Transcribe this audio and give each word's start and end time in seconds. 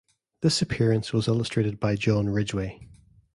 This 0.41 0.63
appearance 0.63 1.13
was 1.13 1.27
illustrated 1.27 1.79
by 1.79 1.95
John 1.95 2.27
Ridgway. 2.27 2.87